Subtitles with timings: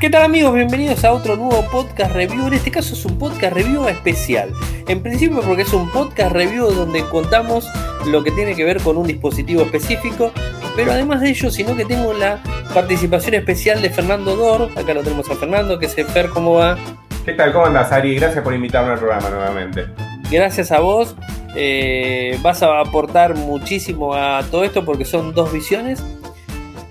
[0.00, 0.54] ¿Qué tal amigos?
[0.54, 2.46] Bienvenidos a otro nuevo podcast review.
[2.46, 4.50] En este caso es un podcast review especial.
[4.88, 7.68] En principio porque es un podcast review donde contamos
[8.06, 10.32] lo que tiene que ver con un dispositivo específico,
[10.74, 14.70] pero además de ello, sino que tengo la participación especial de Fernando Dor.
[14.74, 16.78] Acá lo tenemos a Fernando, que se Fer, ¿cómo va?
[17.26, 17.52] ¿Qué tal?
[17.52, 18.14] ¿Cómo andas, Ari?
[18.14, 19.84] Gracias por invitarme al programa nuevamente.
[20.30, 21.14] Gracias a vos.
[21.54, 26.02] Eh, vas a aportar muchísimo a todo esto porque son dos visiones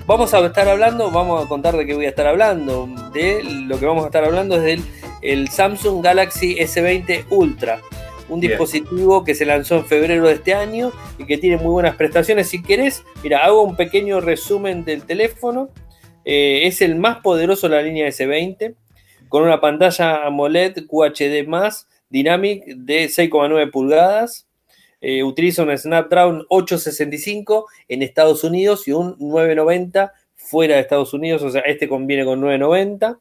[0.10, 2.90] vamos a estar hablando, vamos a contar de qué voy a estar hablando.
[3.14, 4.84] De lo que vamos a estar hablando es del
[5.22, 7.80] el Samsung Galaxy S20 Ultra,
[8.28, 11.96] un dispositivo que se lanzó en febrero de este año y que tiene muy buenas
[11.96, 12.48] prestaciones.
[12.48, 15.70] Si querés, mira, hago un pequeño resumen del teléfono.
[16.26, 18.74] Eh, es el más poderoso de la línea S20,
[19.28, 21.48] con una pantalla AMOLED QHD
[22.10, 24.49] Dynamic de 6,9 pulgadas,
[25.02, 31.42] eh, utiliza un Snapdragon 865 en Estados Unidos y un 990 fuera de Estados Unidos,
[31.44, 33.20] o sea, este conviene con 990.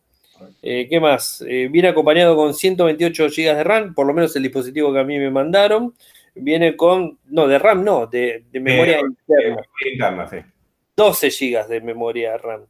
[0.63, 1.45] Eh, ¿Qué más?
[1.47, 5.05] Eh, viene acompañado con 128 GB de RAM, por lo menos el dispositivo que a
[5.05, 5.95] mí me mandaron.
[6.35, 10.29] Viene con, no, de RAM no, de, memoria interna.
[10.97, 12.67] 12 GB de memoria RAM.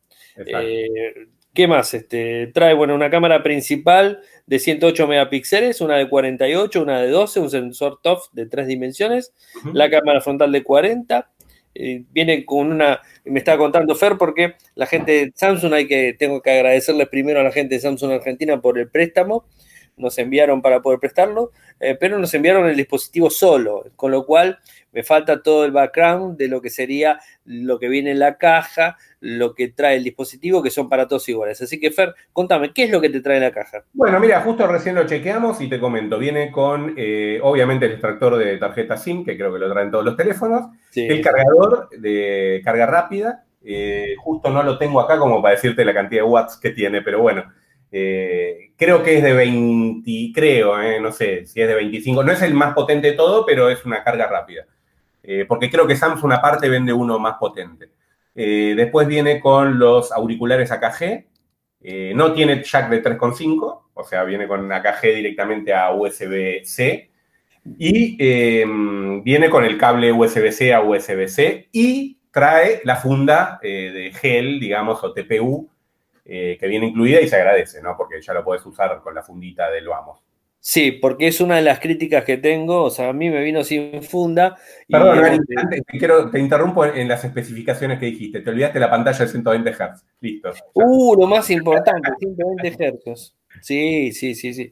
[1.59, 1.93] ¿Qué más?
[1.93, 7.41] Este, trae bueno, una cámara principal de 108 megapíxeles, una de 48, una de 12,
[7.41, 9.35] un sensor TOF de tres dimensiones,
[9.75, 11.31] la cámara frontal de 40.
[11.75, 16.17] Eh, viene con una, me estaba contando Fer, porque la gente de Samsung, hay que,
[16.19, 19.45] tengo que agradecerles primero a la gente de Samsung Argentina por el préstamo,
[19.99, 24.59] nos enviaron para poder prestarlo, eh, pero nos enviaron el dispositivo solo, con lo cual
[24.93, 28.97] me falta todo el background de lo que sería lo que viene en la caja,
[29.21, 31.61] lo que trae el dispositivo, que son para todos iguales.
[31.61, 33.85] Así que, Fer, contame, ¿qué es lo que te trae la caja?
[33.93, 36.19] Bueno, mira, justo recién lo chequeamos y te comento.
[36.19, 40.05] Viene con, eh, obviamente, el extractor de tarjeta SIM, que creo que lo traen todos
[40.05, 43.45] los teléfonos, el cargador de carga rápida.
[43.65, 47.03] Eh, justo no lo tengo acá como para decirte la cantidad de watts que tiene,
[47.03, 47.45] pero bueno.
[47.91, 52.23] Eh, creo que es de 20, creo, no sé si es de 25.
[52.23, 54.67] No es el más potente de todo, pero es una carga rápida.
[55.31, 57.91] Eh, porque creo que Samsung aparte vende uno más potente.
[58.35, 61.27] Eh, después viene con los auriculares AKG,
[61.83, 67.11] eh, no tiene jack de 3.5, o sea, viene con AKG directamente a USB-C.
[67.79, 74.59] Y em, viene con el cable USB-C a USB-C y trae la funda de gel,
[74.59, 75.69] digamos, o TPU,
[76.29, 77.97] que viene incluida y se agradece, ¿no?
[77.97, 80.23] Porque ya lo puedes usar con la fundita del Vamos.
[80.61, 82.83] Sí, porque es una de las críticas que tengo.
[82.83, 84.57] O sea, a mí me vino sin funda.
[84.89, 85.83] Perdón, antes,
[86.33, 88.41] te, interrumpo en las especificaciones que dijiste.
[88.41, 90.05] Te olvidaste la pantalla de 120 Hz.
[90.21, 90.51] Listo.
[90.75, 93.38] Uh, lo más importante, 120 Hz.
[93.63, 94.71] Sí, sí, sí, sí.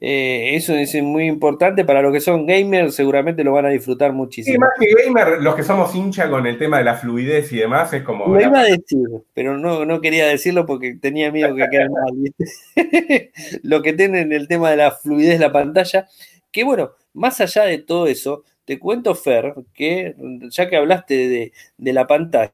[0.00, 4.12] Eh, eso es muy importante para los que son gamers, seguramente lo van a disfrutar
[4.12, 4.54] muchísimo.
[4.54, 7.58] Sí, más que gamer, los que somos hincha con el tema de la fluidez y
[7.58, 8.26] demás, es como.
[8.26, 12.34] Lo iba a decir, pero no, no quería decirlo porque tenía miedo que quede mal.
[13.62, 16.06] lo que tiene en el tema de la fluidez de la pantalla,
[16.50, 20.14] que bueno, más allá de todo eso, te cuento, Fer, que
[20.50, 22.52] ya que hablaste de, de la pantalla,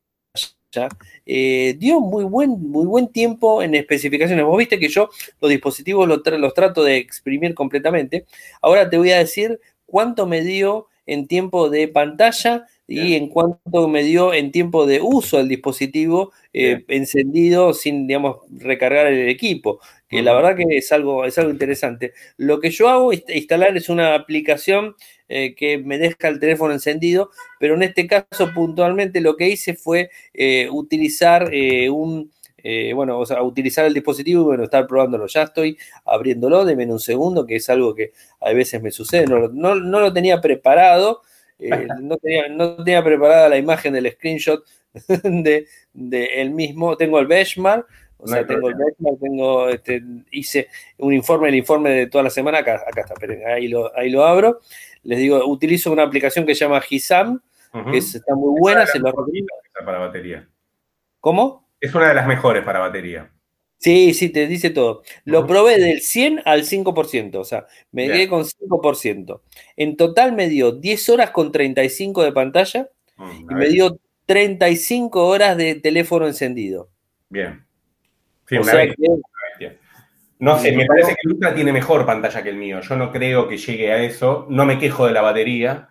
[1.27, 4.45] eh, dio muy buen, muy buen tiempo en especificaciones.
[4.45, 5.11] Vos viste que yo
[5.41, 8.27] los dispositivos los, los, trato de exprimir completamente.
[8.61, 13.89] Ahora te voy a decir cuánto me dio en tiempo de pantalla y en cuánto
[13.89, 19.81] me dio en tiempo de uso del dispositivo eh, encendido sin, digamos, recargar el equipo.
[20.09, 22.13] Que la verdad que es algo, es algo interesante.
[22.37, 24.97] Lo que yo hago es instalar es una aplicación
[25.33, 27.31] eh, que me deja el teléfono encendido,
[27.61, 32.33] pero en este caso puntualmente lo que hice fue eh, utilizar eh, un,
[32.97, 35.29] bueno, o sea, utilizar el dispositivo y bueno, estar probándolo.
[35.29, 38.11] Ya estoy abriéndolo, denme un segundo, que es algo que
[38.41, 41.23] a veces me sucede, no, lo tenía preparado,
[42.01, 44.65] no, tenía, preparada la imagen del screenshot
[45.23, 45.65] de,
[46.35, 47.87] el mismo, tengo el benchmark,
[48.23, 52.31] o sea, tengo el benchmark, tengo, este, hice un informe, el informe de toda la
[52.31, 53.15] semana, acá, acá está,
[53.53, 54.61] ahí lo, ahí lo abro
[55.03, 57.41] les digo, utilizo una aplicación que se llama Hisam,
[57.91, 59.13] que está muy buena, se lo
[59.85, 60.49] Para batería.
[61.21, 61.69] ¿Cómo?
[61.81, 63.31] Es una de las mejores para batería.
[63.79, 65.03] Sí, sí, te dice todo.
[65.25, 69.41] Lo probé del 100 al 5%, o sea, me quedé con 5%.
[69.77, 75.27] En total me dio 10 horas con 35 de pantalla mm, y me dio 35
[75.27, 76.91] horas de teléfono encendido.
[77.31, 77.65] Bien.
[78.51, 79.77] Sí, o sea que,
[80.41, 82.81] no sé, me parece que el Ultra tiene mejor pantalla que el mío.
[82.81, 84.47] Yo no creo que llegue a eso.
[84.49, 85.91] No me quejo de la batería,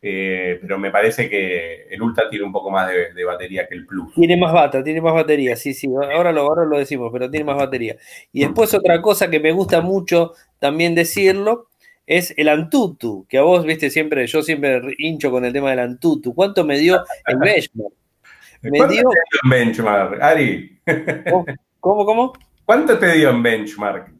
[0.00, 3.84] eh, pero me parece que el Ultra tiene un poco más de, batería que el
[3.84, 4.14] Plus.
[4.14, 5.86] Tiene más bata, tiene más batería, sí, sí.
[5.88, 7.96] Ahora lo, ahora lo decimos, pero tiene más batería.
[8.32, 11.66] Y después otra cosa que me gusta mucho también decirlo
[12.06, 15.80] es el Antutu, que a vos, viste, siempre, yo siempre hincho con el tema del
[15.80, 16.34] Antutu.
[16.34, 17.92] ¿Cuánto me dio el benchmark?
[18.62, 19.10] Me dio...
[19.10, 20.80] el benchmark, Ari?
[21.80, 22.32] ¿Cómo, cómo?
[22.64, 24.12] ¿Cuánto te dio en benchmark?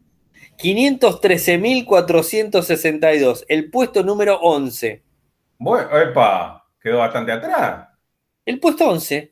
[0.57, 5.03] 513.462, el puesto número 11.
[5.57, 7.87] Bueno, epa, quedó bastante atrás.
[8.45, 9.31] El puesto 11.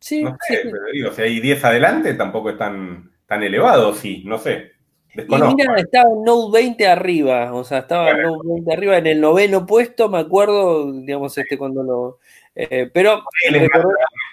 [0.00, 4.22] Sí, no sé, pero digo, si hay 10 adelante, tampoco es tan, tan elevado, sí,
[4.24, 4.70] no sé.
[5.14, 5.52] Desconozco.
[5.52, 9.08] Y mira, estaba en Note 20 arriba, o sea, estaba en Note 20 arriba, en
[9.08, 12.18] el noveno puesto, me acuerdo, digamos, este cuando lo.
[12.60, 13.22] Eh, pero.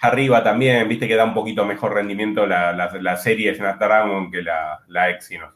[0.02, 4.42] arriba también, viste que da un poquito mejor rendimiento la, la, la serie Snapdragon que
[4.42, 5.54] la, la Exynos.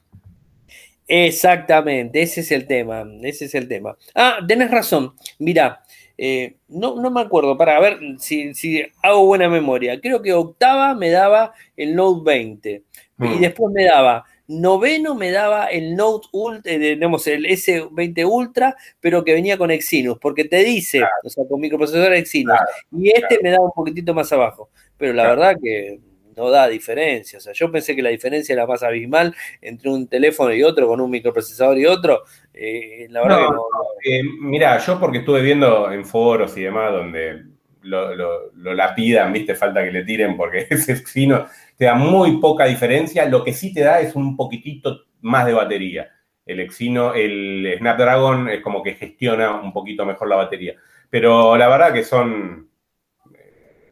[1.09, 3.97] Exactamente, ese es el tema, ese es el tema.
[4.15, 5.83] Ah, tenés razón, mira,
[6.17, 10.01] eh, no, no, me acuerdo, para ver si, si, hago buena memoria.
[10.01, 12.85] Creo que octava me daba el Note 20 y
[13.25, 13.41] mm.
[13.41, 19.25] después me daba noveno me daba el Note Ultra, eh, digamos, el S20 Ultra, pero
[19.25, 22.59] que venía con Exynos, porque te dice, o sea, con microprocesador Exynos,
[22.93, 24.71] y este me daba un poquitito más abajo.
[24.97, 26.01] Pero la verdad que
[26.37, 27.39] no da diferencia.
[27.39, 30.89] O sea, yo pensé que la diferencia era más abismal entre un teléfono y otro,
[30.89, 32.23] con un microprocesador y otro.
[32.53, 33.65] Eh, la verdad que no.
[34.05, 37.45] Eh, mira, yo porque estuve viendo en foros y demás donde
[37.83, 39.55] lo, lo, lapidan, ¿viste?
[39.55, 41.47] Falta que le tiren porque ese fino
[41.77, 43.27] te da muy poca diferencia.
[43.27, 46.11] Lo que sí te da es un poquitito más de batería.
[46.45, 50.75] El Exino, el Snapdragon es como que gestiona un poquito mejor la batería.
[51.09, 52.71] Pero la verdad que son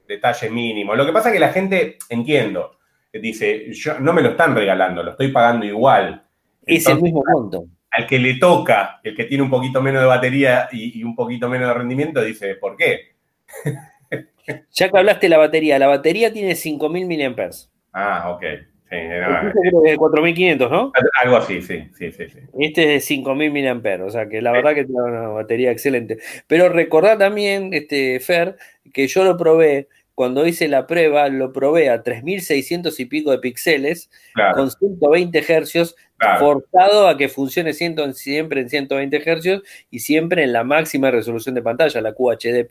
[0.09, 0.97] detalle mínimo.
[0.97, 2.79] Lo que pasa es que la gente, entiendo,
[3.13, 6.25] dice, yo no me lo están regalando, lo estoy pagando igual.
[6.67, 7.67] Es el mismo monto.
[7.91, 11.49] Al que le toca, el que tiene un poquito menos de batería y, un poquito
[11.49, 13.17] menos de rendimiento, dice, ¿por qué?
[14.73, 17.51] ya que hablaste de la batería, la batería tiene 5.000 mAh.
[17.93, 18.43] Ah, ok.
[18.91, 20.93] Sí, creo que es de 4.500, ¿no?
[21.23, 22.25] Algo así, sí, sí, sí.
[22.59, 26.19] Este es de 5.000 mAh, o sea que la verdad que tiene una batería excelente.
[26.47, 28.57] Pero recordad también, este, Fer,
[28.95, 33.39] que yo lo probé cuando hice la prueba, lo probé a 3600 y pico de
[33.39, 34.11] píxeles
[34.55, 35.95] con 120 hercios,
[36.41, 41.63] forzado a que funcione siempre en 120 hercios y siempre en la máxima resolución de
[41.63, 42.67] pantalla, la QHD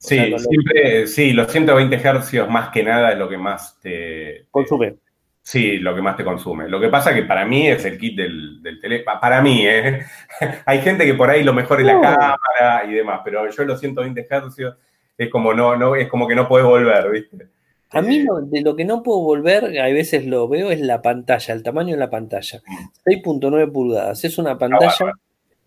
[0.00, 4.94] Sí, siempre, sí, los 120 hercios más que nada es lo que más te consume.
[5.42, 6.68] Sí, lo que más te consume.
[6.68, 9.20] Lo que pasa que para mí es el kit del, teléfono.
[9.20, 10.00] Para mí, ¿eh?
[10.66, 13.78] Hay gente que por ahí lo mejor es la cámara y demás, pero yo los
[13.78, 14.74] 120 hercios
[15.18, 17.48] es como no, no, es como que no puedes volver, ¿viste?
[17.90, 21.52] A mí de lo que no puedo volver, a veces lo veo, es la pantalla,
[21.52, 22.62] el tamaño de la pantalla.
[23.04, 23.72] 6.9 mm.
[23.72, 24.24] pulgadas.
[24.24, 25.12] Es una pantalla,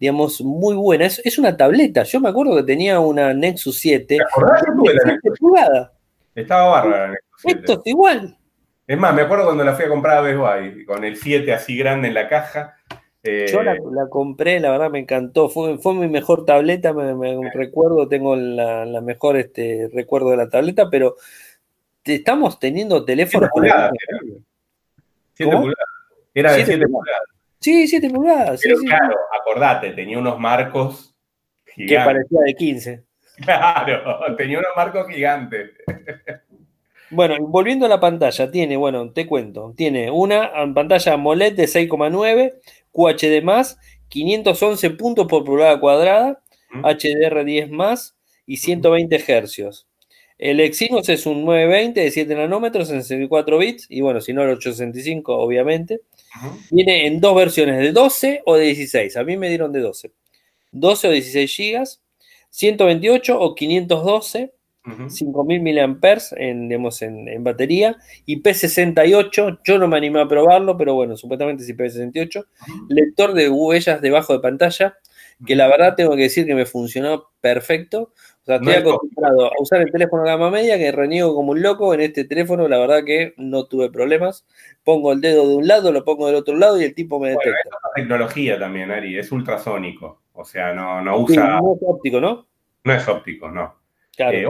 [0.03, 1.05] digamos, muy buena.
[1.05, 2.03] Es, una tableta.
[2.03, 4.17] Yo me acuerdo que tenía una Nexus 7.
[4.17, 4.61] ¿Te acordás?
[6.35, 7.59] Estaba bárbara la Nexus 7.
[7.61, 8.37] Esto es igual.
[8.85, 11.53] Es más, me acuerdo cuando la fui a comprar a Best Buy, con el 7
[11.53, 12.75] así grande en la caja.
[13.23, 13.77] Yo la,
[14.09, 15.47] compré, la verdad me encantó.
[15.47, 20.89] Fue, fue mi mejor tableta, me, recuerdo, tengo la, mejor este, recuerdo de la tableta,
[20.89, 21.15] pero
[22.03, 23.49] estamos teniendo teléfonos.
[23.53, 23.91] 7 pulgadas.
[25.35, 25.87] 7 pulgadas.
[26.33, 27.32] Era de 7 pulgadas.
[27.63, 28.59] Sí, 7 pulgadas.
[28.61, 31.15] Pero claro, acordate, tenía unos marcos
[31.73, 31.97] gigantes.
[31.97, 33.03] Que parecía de 15.
[33.37, 35.71] Claro, tenía unos marcos gigantes.
[37.09, 42.53] Bueno, volviendo a la pantalla, tiene, bueno, te cuento, tiene una pantalla AMOLED de 6,9,
[42.91, 43.77] QHD+,
[44.09, 46.41] 511 puntos por pulgada cuadrada,
[46.73, 49.87] HDR10+, más y 120 Hz.
[50.37, 54.41] El Exynos es un 920 de 7 nanómetros en 64 bits, y bueno, si no
[54.43, 56.01] el 865, obviamente.
[56.71, 59.17] Viene en dos versiones, de 12 o de 16.
[59.17, 60.11] A mí me dieron de 12.
[60.71, 61.83] 12 o 16 GB,
[62.49, 64.53] 128 o 512
[65.07, 70.93] 5000 mAh en, en, en, batería y P68, yo no me animé a probarlo, pero
[70.93, 72.45] bueno, supuestamente sí P68,
[72.89, 74.97] lector de huellas debajo de pantalla,
[75.45, 78.13] que la verdad tengo que decir que me funcionó perfecto.
[78.43, 81.93] O sea, estoy acostumbrado a usar el teléfono gama media, que reniego como un loco.
[81.93, 84.45] En este teléfono, la verdad que no tuve problemas.
[84.83, 87.29] Pongo el dedo de un lado, lo pongo del otro lado y el tipo me
[87.29, 87.51] detecta.
[87.51, 90.23] Bueno, es tecnología también, Ari, es ultrasónico.
[90.33, 91.61] O sea, no, no usa.
[91.61, 92.45] no es óptico, ¿no?
[92.83, 93.75] No es óptico, no.
[94.17, 94.45] Eh,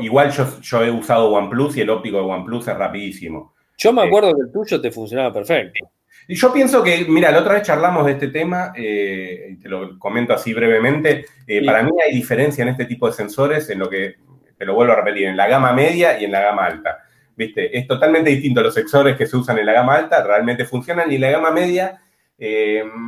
[0.00, 3.54] igual yo, he usado OnePlus y el óptico de OnePlus es rapidísimo.
[3.78, 5.88] Yo me eh, acuerdo que el tuyo te funcionaba perfecto.
[6.26, 9.98] Y yo pienso que, mira, la otra vez charlamos de este tema, eh, te lo
[9.98, 11.26] comento así brevemente.
[11.64, 14.16] Para mí hay diferencia en este tipo de sensores, en lo que,
[14.56, 16.98] te lo vuelvo a repetir, en la gama media y en la gama alta.
[17.36, 17.76] ¿Viste?
[17.78, 21.14] Es totalmente distinto los sensores que se usan en la gama alta, realmente funcionan, y
[21.14, 22.00] en la gama media,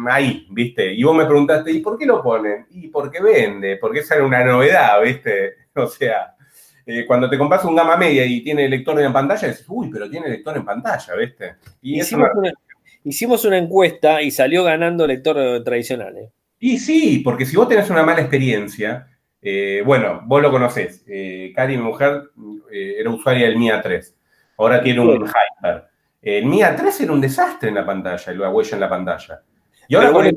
[0.09, 0.93] ahí, ¿viste?
[0.93, 2.67] Y vos me preguntaste, ¿y por qué lo ponen?
[2.71, 5.55] Y porque vende, porque esa era una novedad, ¿viste?
[5.73, 6.35] O sea,
[6.85, 10.11] eh, cuando te compras un gama media y tiene lector en pantalla, dices, uy, pero
[10.11, 11.55] tiene lector en pantalla, ¿viste?
[11.83, 12.52] Y hicimos, una,
[13.04, 16.16] encuesta y salió ganando lector tradicional.
[16.16, 16.30] ¿eh?
[16.59, 19.09] Y sí, porque si vos tenés una mala experiencia,
[19.40, 21.04] eh, bueno, vos lo conocés.
[21.54, 22.30] Cari, mi mujer,
[22.71, 24.16] era usuaria del MIA 3.
[24.59, 25.90] Ahora tiene un Hyper.
[26.23, 29.42] El Mi A3 era un desastre en la pantalla, la huella en la pantalla.
[29.88, 30.37] Y ahora con el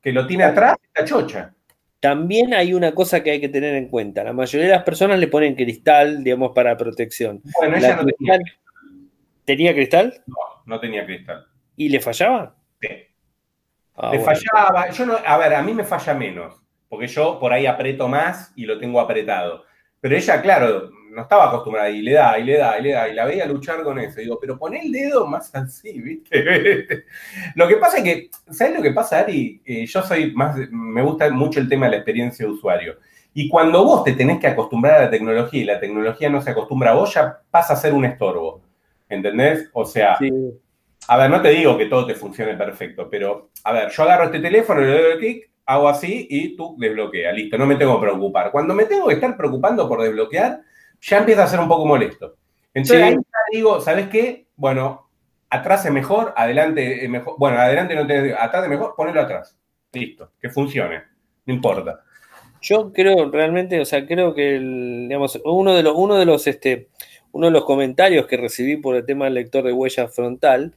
[0.00, 1.54] que lo tiene atrás, está chocha.
[2.00, 4.24] También hay una cosa que hay que tener en cuenta.
[4.24, 7.40] La mayoría de las personas le ponen cristal, digamos, para protección.
[7.58, 8.38] Bueno, ella no tenía.
[9.44, 10.22] ¿Tenía cristal?
[10.26, 11.46] No, no tenía cristal.
[11.76, 12.56] ¿Y le fallaba?
[12.80, 12.88] Sí.
[13.94, 14.90] Ah, le fallaba.
[14.90, 18.52] Yo no, a ver, a mí me falla menos, porque yo por ahí aprieto más
[18.56, 19.64] y lo tengo apretado.
[20.00, 23.08] Pero ella, claro, no estaba acostumbrada y le da, y le da, y le da,
[23.08, 24.20] y la veía luchar con eso.
[24.20, 27.04] digo, pero pon el dedo más así, ¿viste?
[27.54, 29.62] lo que pasa es que, ¿sabes lo que pasa, Ari?
[29.64, 32.96] Eh, yo soy más, me gusta mucho el tema de la experiencia de usuario.
[33.34, 36.50] Y cuando vos te tenés que acostumbrar a la tecnología y la tecnología no se
[36.50, 38.62] acostumbra a vos, ya pasa a ser un estorbo.
[39.08, 39.70] ¿Entendés?
[39.72, 40.18] O sea,
[41.08, 44.24] a ver, no te digo que todo te funcione perfecto, pero a ver, yo agarro
[44.24, 48.00] este teléfono, le doy el clic, hago así y tú desbloquea, listo, no me tengo
[48.00, 48.50] que preocupar.
[48.50, 50.60] Cuando me tengo que estar preocupando por desbloquear,
[51.00, 52.36] ya empieza a ser un poco molesto.
[52.74, 53.16] Entonces ahí
[53.52, 54.46] digo, ¿sabes qué?
[54.56, 55.10] Bueno,
[55.50, 57.34] atrás es mejor, adelante es mejor.
[57.38, 59.58] Bueno, adelante no te atrás es mejor, ponelo atrás.
[59.92, 61.02] Listo, que funcione.
[61.44, 62.00] No importa.
[62.62, 66.88] Yo creo realmente, o sea, creo que digamos, uno de los, uno de los, este,
[67.32, 70.74] uno de los comentarios que recibí por el tema del lector de huella frontal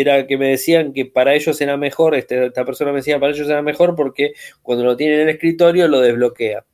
[0.00, 3.32] era que me decían que para ellos era mejor, este, esta persona me decía, para
[3.32, 4.32] ellos era mejor porque
[4.62, 6.64] cuando lo tienen en el escritorio lo desbloquea.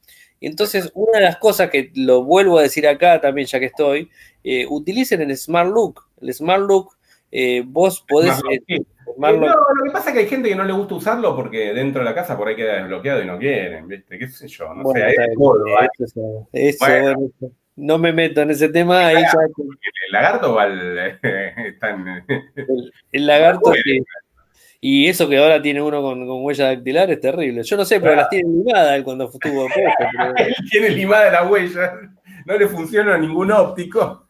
[0.41, 3.67] Y entonces, una de las cosas que lo vuelvo a decir acá también, ya que
[3.67, 4.11] estoy,
[4.43, 6.01] eh, utilicen el Smart Look.
[6.23, 6.97] El Smart Look,
[7.31, 8.41] eh, vos podés.
[8.69, 8.81] Eh,
[9.19, 12.01] no, lo que pasa es que hay gente que no le gusta usarlo porque dentro
[12.01, 14.19] de la casa por ahí queda desbloqueado y no quieren, ¿viste?
[14.19, 14.73] ¿Qué sé yo?
[14.73, 15.15] No sé,
[16.53, 16.81] eso,
[17.81, 19.09] no me meto en ese tema.
[19.09, 19.33] Ahí ya...
[20.07, 22.25] ¿El lagarto va el, el,
[23.13, 24.03] el lagarto que,
[24.83, 27.63] y eso que ahora tiene uno con, huella dactilar es terrible.
[27.63, 30.35] Yo no sé, pero las tiene limadas él cuando estuvo puesto.
[30.37, 32.01] él tiene limada la huella.
[32.47, 34.27] No le funciona a ningún óptico.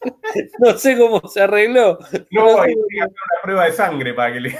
[0.58, 1.98] no sé cómo se arregló.
[2.30, 4.56] No, hay que hacer una prueba de sangre para que le,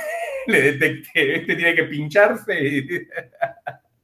[0.46, 1.36] detecte.
[1.36, 3.08] Este tiene que pincharse.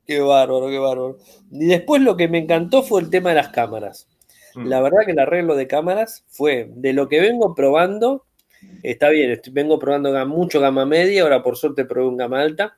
[0.06, 1.18] qué bárbaro, qué bárbaro.
[1.50, 4.08] Y después lo que me encantó fue el tema de las cámaras.
[4.64, 8.24] La verdad que el arreglo de cámaras fue de lo que vengo probando
[8.82, 12.76] Está bien, vengo probando mucho gama media, ahora por suerte probé un gama alta.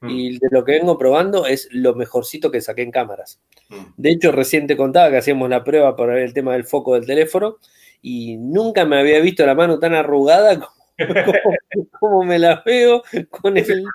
[0.00, 0.10] Mm.
[0.10, 3.40] Y de lo que vengo probando es lo mejorcito que saqué en cámaras.
[3.68, 3.84] Mm.
[3.96, 6.94] De hecho, recién te contaba que hacíamos la prueba para ver el tema del foco
[6.94, 7.58] del teléfono
[8.00, 10.68] y nunca me había visto la mano tan arrugada
[12.00, 13.92] como, me la veo con el teléfono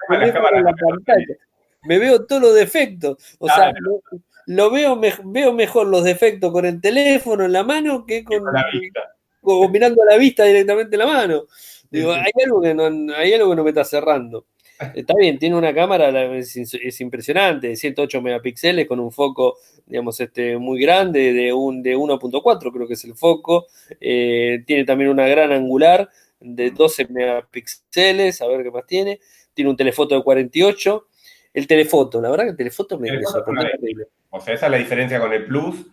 [0.55, 1.35] en la pantalla.
[1.83, 3.17] Me veo todos los defectos.
[3.39, 3.73] O sea,
[4.47, 8.65] lo, veo, veo mejor los defectos con el teléfono en la mano que con, la
[8.73, 9.01] vista
[9.69, 11.45] mirando a la vista directamente la mano.
[11.89, 14.45] Digo, hay algo que no, hay algo que no me está cerrando.
[14.93, 20.57] Está bien, tiene una cámara, es, impresionante, de 108 megapíxeles con un foco, digamos, este,
[20.57, 23.65] muy grande, de, un, de 1.4 creo que es el foco.
[23.99, 29.19] Eh, tiene también una gran angular de 12 megapíxeles, a ver qué más tiene.
[29.53, 31.07] Tiene un telefoto de 48.
[31.57, 33.09] El telefoto, la verdad que el telefoto me,
[34.29, 35.87] O sea, esa es la diferencia con el Plus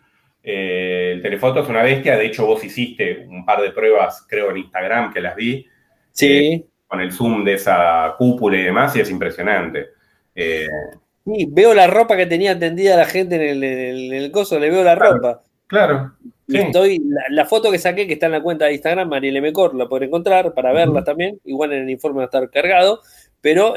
[0.47, 4.51] eh, el telefoto es una bestia, de hecho vos hiciste un par de pruebas, creo,
[4.51, 5.67] en Instagram que las vi.
[6.13, 6.27] Sí.
[6.27, 9.87] Eh, con el zoom de esa cúpula y demás, y es impresionante.
[10.35, 10.69] Eh,
[11.25, 14.95] sí, veo la ropa que tenía tendida la gente en el, coso, le veo la
[14.95, 15.43] ropa.
[15.67, 16.13] Claro.
[16.47, 19.89] Estoy, la, foto que saqué, que está en la cuenta de Instagram, Marielle Mecor, la
[19.89, 21.41] pueden encontrar para verla también.
[21.47, 23.01] Igual en el informe va a estar cargado.
[23.41, 23.75] Pero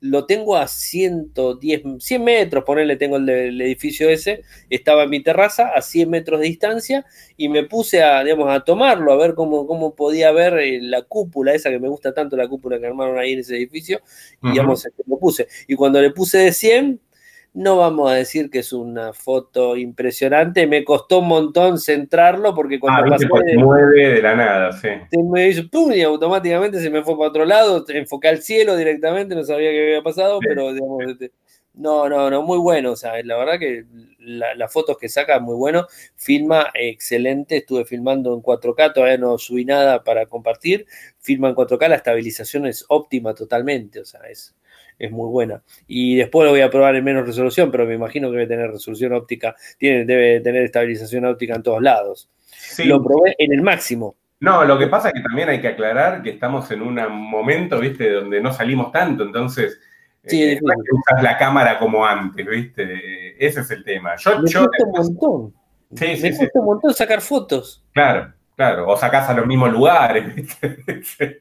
[0.00, 5.70] lo tengo a 110, 100 metros, ponerle, tengo el, edificio ese, estaba en mi terraza
[5.74, 9.66] a 100 metros de distancia y me puse a, digamos, a tomarlo, a ver cómo,
[9.66, 13.18] cómo podía ver eh, la cúpula, esa que me gusta tanto, la cúpula que armaron
[13.18, 14.00] ahí en ese edificio,
[14.42, 15.48] y digamos, este, lo puse.
[15.66, 17.00] Y cuando le puse de 100,
[17.58, 22.78] no vamos a decir que es una foto impresionante, me costó un montón centrarlo porque
[22.78, 24.88] cuando ah, pasé de, mueve de la nada, sí.
[25.24, 29.34] Me hizo pum y automáticamente se me fue para otro lado, enfoqué al cielo directamente,
[29.34, 31.32] no sabía qué había pasado, pero digamos, este,
[31.74, 33.86] no, no, no, muy bueno, o sea, la verdad que
[34.20, 39.64] las fotos que saca muy bueno, filma excelente, estuve filmando en 4K, todavía no subí
[39.64, 40.86] nada para compartir,
[41.18, 44.54] filma en 4K, la estabilización es óptima totalmente, o sea, es
[44.98, 45.62] es muy buena.
[45.86, 48.70] Y después lo voy a probar en menos resolución, pero me imagino que debe tener
[48.70, 52.28] resolución óptica, tiene, debe tener estabilización óptica en todos lados.
[52.84, 54.16] Lo probé en el máximo.
[54.40, 57.78] No, lo que pasa es que también hay que aclarar que estamos en un momento,
[57.80, 59.80] viste, donde no salimos tanto, entonces
[60.24, 64.14] sí, eh, usas la cámara como antes, viste, ese es el tema.
[64.16, 65.54] Yo, me cuesta un montón.
[65.92, 67.84] Sí, me cuesta un montón sacar fotos.
[67.92, 71.38] Claro, claro, o sacás a los mismos lugares, ¿viste?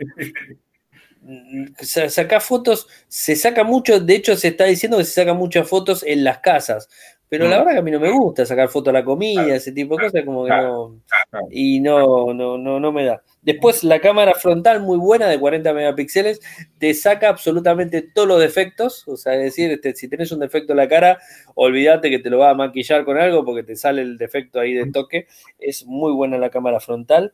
[1.82, 6.04] Saca fotos, se saca mucho, de hecho se está diciendo que se saca muchas fotos
[6.04, 6.90] en las casas,
[7.30, 9.74] pero la verdad que a mí no me gusta sacar fotos a la comida, ese
[9.74, 11.02] tipo de cosas, como que no.
[11.52, 13.22] Y no, no, no, no me da.
[13.42, 16.40] Después, la cámara frontal muy buena de 40 megapíxeles
[16.78, 19.06] te saca absolutamente todos los defectos.
[19.08, 21.20] O sea, es decir, este, si tenés un defecto en la cara,
[21.56, 24.74] olvídate que te lo va a maquillar con algo porque te sale el defecto ahí
[24.74, 25.28] de toque.
[25.60, 27.34] Es muy buena la cámara frontal.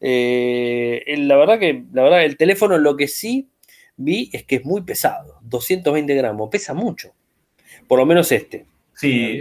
[0.00, 3.48] Eh, la verdad que, la verdad, el teléfono lo que sí
[3.96, 5.38] vi es que es muy pesado.
[5.42, 7.12] 220 gramos, pesa mucho.
[7.86, 8.66] Por lo menos este.
[8.94, 9.38] Sí,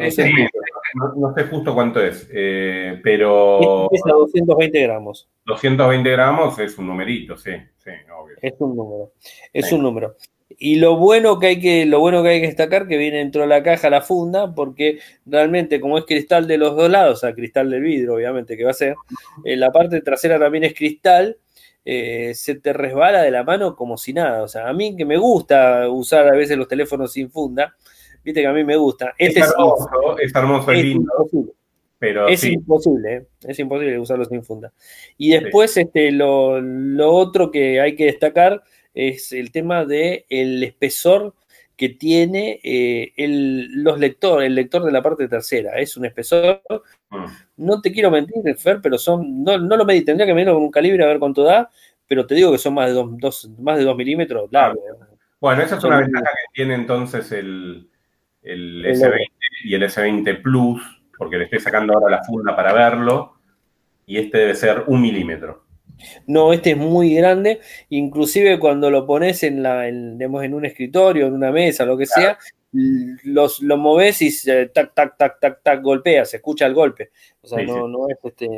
[0.96, 3.88] no, sé justo cuánto es, eh, pero...
[3.90, 5.30] Pesa 220 gramos.
[5.46, 8.36] 220 gramos es un numerito, sí, sí, obvio.
[8.42, 9.12] Es un número,
[9.54, 10.16] es un número.
[10.50, 13.42] Y lo bueno que hay que, lo bueno que hay que destacar que viene dentro
[13.42, 17.22] de la caja la funda, porque realmente como es cristal de los dos lados, o
[17.22, 18.96] sea, cristal del vidrio, obviamente, que va a ser,
[19.44, 21.38] eh, la parte trasera también es cristal,
[21.84, 24.44] eh, se te resbala de la mano como si nada.
[24.44, 27.76] O sea, a mí que me gusta usar a veces los teléfonos sin funda,
[28.26, 29.14] Viste que a mí me gusta.
[29.20, 31.14] Este es hermoso, es, hermoso y lindo.
[31.14, 31.54] Imposible.
[32.00, 33.26] Pero es imposible, ¿eh?
[33.48, 34.74] es imposible usarlo sin funda.
[35.18, 36.60] Y después este, lo,
[37.08, 38.64] otro que hay que destacar
[38.96, 41.36] es el tema del el espesor
[41.76, 45.78] que tiene eh, el, los lectores, el lector de la parte tercera.
[45.78, 46.62] Es un espesor.
[47.10, 47.26] Mm.
[47.58, 49.44] No te quiero mentir, Fer, pero son.
[49.44, 51.70] No, no lo medí, tendría que medirlo con un calibre a ver cuánto da,
[52.08, 54.84] pero te digo que son más de 2 más de dos milímetros largos.
[55.42, 57.90] Bueno, esa es una ventaja que tiene entonces el,
[58.42, 59.28] el S20
[59.66, 60.82] y el S20 Plus,
[61.18, 63.36] porque le estoy sacando ahora la funda para verlo,
[64.06, 65.65] y este debe ser un milímetro.
[66.28, 67.60] No, este es muy grande,
[67.90, 70.22] inclusive cuando lo pones en, la, en,
[70.54, 72.38] un escritorio, en una mesa, lo que sea,
[72.72, 74.30] los, lo moves y
[74.74, 77.12] tac, tac, tac, tac, tac, golpea, se escucha el golpe.
[77.42, 78.50] O sea, no, no es este.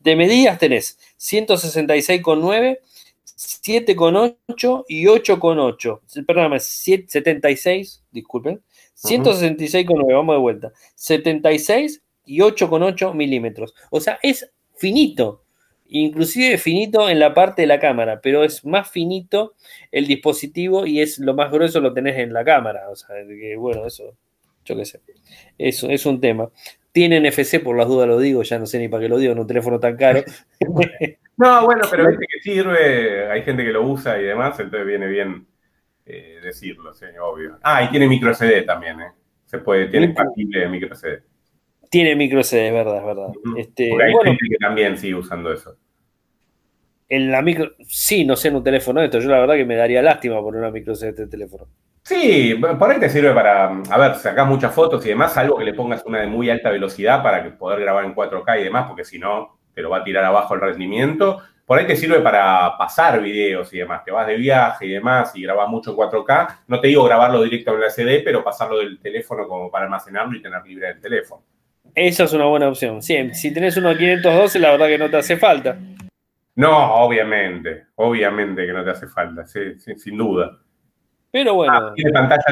[0.00, 2.78] de medidas tenés 166,9,
[3.24, 6.26] 7,8 y 8,8.
[6.26, 8.60] Perdóname, 76, disculpen.
[8.96, 10.72] 166,9, vamos de vuelta.
[10.94, 13.74] 76 y 8,8 milímetros.
[13.90, 15.44] O sea, es finito.
[15.92, 19.54] Inclusive finito en la parte de la cámara, pero es más finito
[19.90, 22.88] el dispositivo y es lo más grueso lo tenés en la cámara.
[22.90, 24.14] O sea, que bueno, eso,
[24.64, 25.00] yo qué sé.
[25.58, 26.48] Eso es un tema.
[26.92, 29.32] Tiene NFC, por las dudas lo digo, ya no sé ni para qué lo digo
[29.32, 30.22] en un teléfono tan caro.
[31.36, 35.08] no, bueno, pero viste que sirve, hay gente que lo usa y demás, entonces viene
[35.08, 35.46] bien
[36.06, 37.58] eh, decirlo, sí, obvio.
[37.62, 39.12] Ah, y tiene micro CD también, ¿eh?
[39.46, 41.22] Se puede, tiene compatible micro CD.
[41.90, 43.28] Tiene micro CD, es verdad, es verdad.
[43.58, 45.76] este, hay gente que también sigue usando eso.
[47.08, 49.18] En la micro, sí, no sé en un teléfono esto.
[49.18, 51.66] Yo la verdad que me daría lástima por una micro CD de teléfono.
[52.02, 55.64] Sí, por ahí te sirve para, a ver, sacás muchas fotos y demás, algo que
[55.64, 58.86] le pongas una de muy alta velocidad para que poder grabar en 4K y demás,
[58.88, 62.18] porque si no, te lo va a tirar abajo el rendimiento por ahí te sirve
[62.18, 64.02] para pasar videos y demás.
[64.04, 66.62] Te vas de viaje y demás y grabas mucho en 4K.
[66.66, 70.36] No te digo grabarlo directo en la CD, pero pasarlo del teléfono como para almacenarlo
[70.36, 71.44] y tener libre el teléfono.
[71.94, 73.02] Esa es una buena opción.
[73.02, 75.76] Sí, si tenés uno de 512, la verdad que no te hace falta.
[76.56, 77.86] No, obviamente.
[77.96, 80.58] Obviamente que no te hace falta, sí, sin duda.
[81.30, 81.72] Pero bueno.
[81.72, 82.44] Ah, tiene pantalla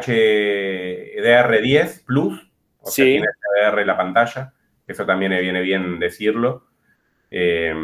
[0.00, 2.48] HDR10 Plus.
[2.80, 4.52] O sea, tiene HDR la pantalla.
[4.86, 6.68] Eso también viene bien decirlo.
[7.30, 7.74] Eh,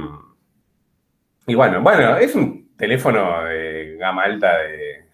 [1.46, 5.06] y bueno, bueno, es un teléfono de gama alta de,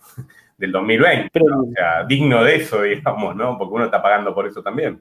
[0.59, 3.57] del 2020, o sea, digno de eso, digamos, ¿no?
[3.57, 5.01] Porque uno está pagando por eso también.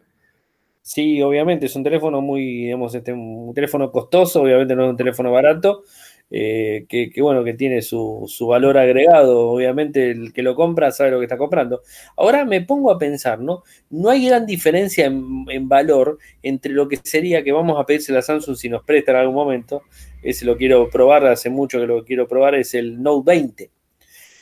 [0.87, 4.95] Sí, obviamente, es un teléfono muy, digamos, este, un teléfono costoso, obviamente no es un
[4.95, 5.83] teléfono barato,
[6.31, 11.19] eh, que, bueno, que tiene su, valor agregado, obviamente el que lo compra sabe lo
[11.19, 11.81] que está comprando.
[12.15, 13.63] Ahora me pongo a pensar, ¿no?
[13.89, 18.21] No hay gran diferencia en, valor entre lo que sería que vamos a pedirse a
[18.21, 19.81] Samsung si nos presta en algún momento,
[20.23, 23.71] ese lo quiero probar, hace mucho que lo quiero probar, es el Note 20,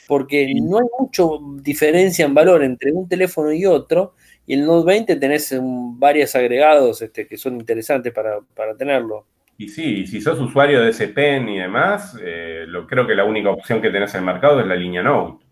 [0.06, 1.24] porque no hay mucha
[1.60, 4.14] diferencia en valor entre un teléfono y otro,
[4.46, 9.26] y el Note 20 tenés varios agregados este, que son interesantes para, para tenerlo.
[9.58, 13.24] Y sí, si sos usuario de ese pen y demás, eh, lo, creo que la
[13.24, 15.44] única opción que tenés en el mercado es la línea Note.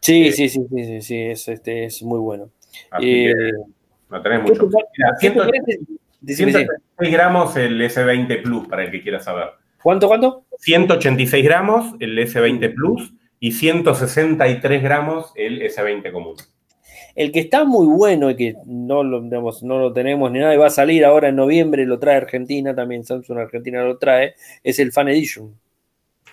[0.00, 2.50] Sí, eh, sí, sí, sí, sí, es, este, es muy bueno.
[3.00, 3.32] Eh,
[4.08, 4.68] no tenés mucho.
[5.18, 9.50] 186 gramos el S20 Plus, para el que quiera saber.
[9.82, 10.44] ¿Cuánto, cuánto?
[10.58, 16.36] 186 gramos el S20 Plus y 163 gramos el S20 común.
[17.14, 20.58] El que está muy bueno y que no lo, no lo tenemos ni nada y
[20.58, 24.78] va a salir ahora en noviembre, lo trae Argentina, también Samsung Argentina lo trae, es
[24.78, 25.54] el Fan Edition.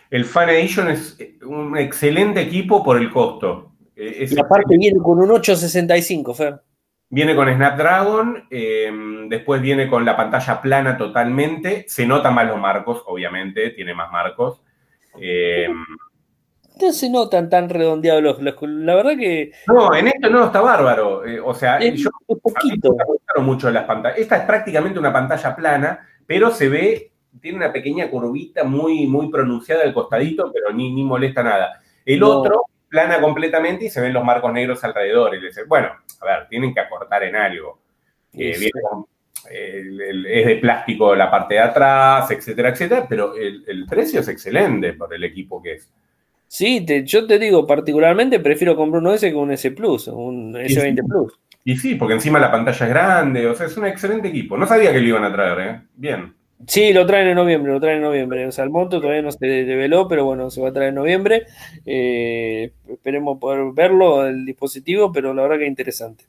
[0.09, 3.73] El Fan Edition es un excelente equipo por el costo.
[3.95, 6.61] Eh, y aparte viene con un 865, Fer.
[7.09, 8.91] Viene con Snapdragon, eh,
[9.29, 11.85] después viene con la pantalla plana totalmente.
[11.87, 14.61] Se notan más los marcos, obviamente, tiene más marcos.
[15.19, 15.67] Eh,
[16.81, 19.51] no se notan tan redondeados los, La verdad que.
[19.67, 21.25] No, en esto no está bárbaro.
[21.25, 22.09] Eh, o sea, yo.
[22.27, 22.95] poquito.
[22.95, 24.19] me gustaron mucho las pantallas.
[24.19, 27.11] Esta es prácticamente una pantalla plana, pero se ve.
[27.41, 31.81] Tiene una pequeña curvita muy, muy pronunciada al costadito, pero ni, ni molesta nada.
[32.03, 35.35] El otro plana completamente y se ven los marcos negros alrededor.
[35.35, 35.89] Y bueno,
[36.21, 37.79] a ver, tienen que acortar en algo.
[38.33, 38.59] es
[39.49, 45.23] de plástico la parte de atrás, etcétera, etcétera, pero el, precio es excelente por el
[45.23, 45.91] equipo que es.
[46.47, 51.07] Sí, yo te digo, particularmente prefiero comprar uno S que un S Plus, un S20
[51.07, 51.33] Plus.
[51.65, 54.57] Y sí, porque encima la pantalla es grande, o sea, es un excelente equipo.
[54.57, 55.81] No sabía que lo iban a traer, ¿eh?
[55.95, 56.33] Bien.
[56.65, 58.47] Sí, lo traen en noviembre, lo traen en noviembre.
[58.47, 60.95] O sea, el monto todavía no se develó, pero bueno, se va a traer en
[60.95, 61.45] noviembre.
[61.86, 66.23] Eh, esperemos poder verlo, el dispositivo, pero la verdad que es interesante.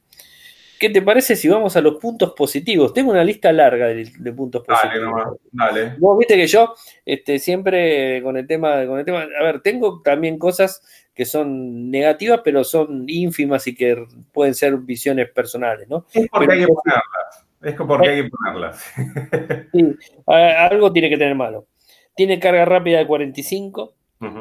[0.79, 2.93] ¿Qué te parece si vamos a los puntos positivos?
[2.93, 5.39] Tengo una lista larga de, puntos positivos.
[5.51, 5.97] Dale, dale.
[5.99, 10.01] Vos viste que yo este, siempre con el tema, con el tema, a ver, tengo
[10.03, 10.83] también cosas
[11.15, 16.07] que son negativas, pero son ínfimas y que pueden ser visiones personales, ¿no?
[16.13, 17.47] Es porque hay que ponerlas.
[17.61, 18.93] Es porque hay que ponerlas.
[19.73, 21.67] sí, algo tiene que tener malo.
[22.15, 23.95] Tiene carga rápida de 45,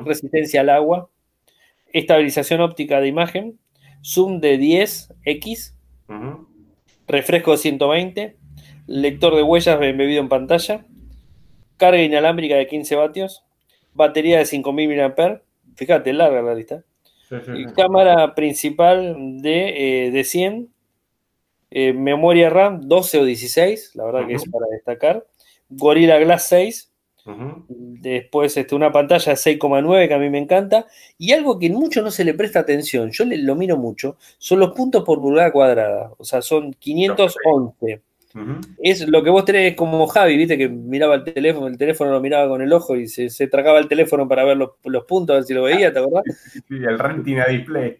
[0.05, 1.09] resistencia al agua,
[1.93, 3.59] estabilización óptica de imagen,
[4.03, 5.76] zoom de 10x,
[7.07, 8.37] refresco de 120,
[8.87, 10.85] lector de huellas embebido en pantalla,
[11.77, 13.43] carga inalámbrica de 15 vatios,
[13.93, 15.41] batería de 5000 mAh,
[15.75, 16.83] fíjate, larga la lista,
[17.55, 20.69] y cámara principal de, eh, de 100
[21.69, 25.27] eh, memoria RAM 12 o 16, la verdad que es para destacar.
[25.69, 26.93] Gorilla Glass 6.
[27.67, 30.85] Después este, una pantalla 6,9 que a mí me encanta.
[31.17, 34.71] Y algo que mucho no se le presta atención, yo lo miro mucho, son los
[34.71, 36.11] puntos por pulgada cuadrada.
[36.17, 38.01] O sea, son 511.
[38.83, 42.21] Es lo que vos tenés como Javi, viste, que miraba el teléfono, el teléfono lo
[42.21, 45.33] miraba con el ojo y se, se tragaba el teléfono para ver los, los, puntos,
[45.33, 46.23] a ver si lo veía, ¿te acordás?
[46.51, 47.97] Sí, el Retina Display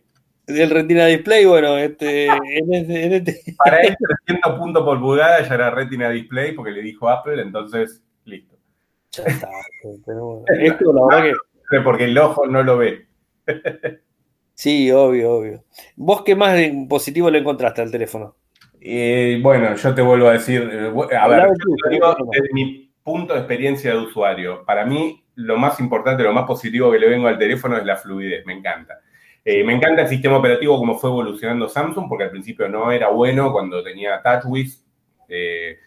[0.47, 5.55] del Retina Display, bueno, este, en este, este Para él, 300 puntos por pulgada ya
[5.55, 8.01] era Retina Display porque le dijo Apple, entonces.
[9.17, 9.49] Ya está.
[10.05, 11.37] Pero Esto, la verdad
[11.69, 11.81] que...
[11.81, 13.07] Porque el ojo no lo ve.
[14.53, 15.63] Sí, obvio, obvio.
[15.95, 16.57] ¿Vos qué más
[16.89, 18.35] positivo le encontraste al teléfono?
[18.79, 21.49] Eh, bueno, yo te vuelvo a decir, eh, a ver,
[21.91, 24.65] digo desde mi punto de experiencia de usuario.
[24.65, 27.97] Para mí, lo más importante, lo más positivo que le vengo al teléfono es la
[27.97, 28.99] fluidez, me encanta.
[29.45, 33.09] Eh, me encanta el sistema operativo como fue evolucionando Samsung, porque al principio no era
[33.09, 34.83] bueno cuando tenía TouchWiz.
[35.29, 35.77] Eh,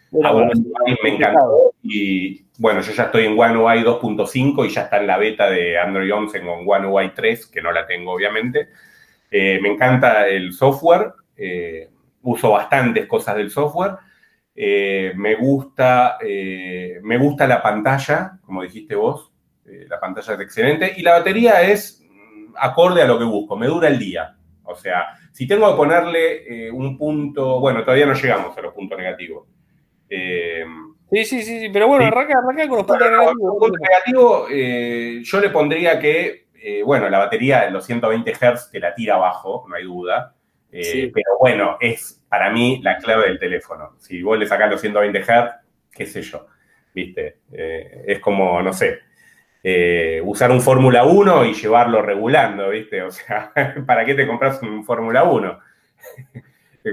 [1.02, 1.74] me encantó.
[1.82, 5.48] Y bueno, yo ya estoy en One UI 2.5 y ya está en la beta
[5.48, 8.68] de Android 11 con One UI 3, que no la tengo obviamente.
[9.30, 11.14] Eh, me encanta el software.
[11.34, 11.88] Eh,
[12.20, 13.92] uso bastantes cosas del software.
[14.54, 19.32] me, gusta, me gusta la pantalla, como dijiste vos.
[19.64, 20.92] la pantalla es excelente.
[20.98, 22.06] Y la batería es
[22.56, 24.36] acorde a lo que busco, me dura el día.
[24.64, 28.74] O sea, si tengo que ponerle eh, un punto, bueno, todavía no llegamos a los
[28.74, 29.48] puntos negativos.
[31.12, 33.56] Eh, sí, sí, sí, pero bueno, arranca, arranca con los puntos negativos.
[33.58, 36.46] Puntos negativos, eh, yo le pondría que,
[36.84, 40.34] bueno, la batería de los 120 Hz te la tira abajo, no hay duda.
[40.70, 43.96] Pero bueno, es para mí la clave del teléfono.
[43.98, 45.54] Si vos le sacás los 120 Hz,
[45.92, 46.46] qué sé yo,
[46.94, 47.38] ¿viste?
[47.50, 49.00] es como, no sé,
[49.62, 53.02] eh, usar un Fórmula 1 y llevarlo regulando, ¿viste?
[53.02, 53.52] O sea,
[53.86, 55.58] ¿para qué te compras un Fórmula 1?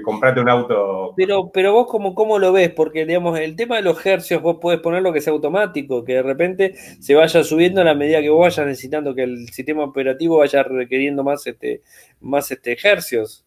[0.04, 1.14] Comprate un auto.
[1.16, 2.72] Pero, pero vos, cómo, ¿cómo lo ves?
[2.72, 6.24] Porque, digamos, el tema de los hercios, vos podés ponerlo que sea automático, que de
[6.24, 10.40] repente se vaya subiendo a la medida que vos vayas necesitando que el sistema operativo
[10.40, 11.82] vaya requiriendo más, este,
[12.20, 13.46] más este, hercios.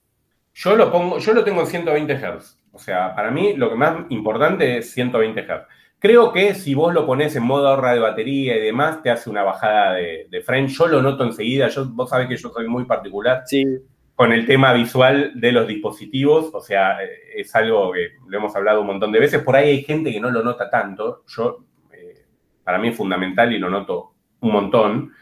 [0.54, 2.58] Yo lo, pongo, yo lo tengo en 120 Hz.
[2.72, 5.66] O sea, para mí lo que más importante es 120 Hz.
[5.98, 9.28] Creo que si vos lo pones en modo ahorra de batería y demás, te hace
[9.28, 10.68] una bajada de, de frame.
[10.68, 11.68] Yo lo noto enseguida.
[11.68, 13.44] Yo, vos sabés que yo soy muy particular
[14.20, 16.50] con el tema visual de los dispositivos.
[16.52, 16.98] O sea,
[17.34, 19.42] es algo que lo hemos hablado un montón de veces.
[19.42, 21.24] Por ahí hay gente que no lo nota tanto.
[21.26, 22.26] Yo, eh,
[22.62, 25.12] para mí es fundamental y lo noto un montón.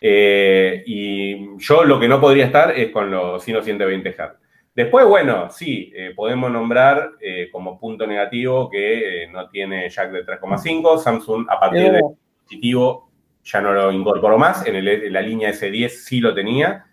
[0.00, 4.32] Eh, y yo lo que no podría estar es con los 120 Hz.
[4.74, 10.10] Después, bueno, sí, eh, podemos nombrar eh, como punto negativo que eh, no tiene jack
[10.10, 10.98] de 3,5.
[10.98, 13.08] Samsung a partir del dispositivo
[13.44, 14.66] ya no lo incorporó más.
[14.66, 16.86] En, la línea S10 sí lo tenía.